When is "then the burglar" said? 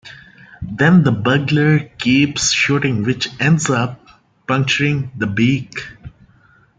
0.63-1.77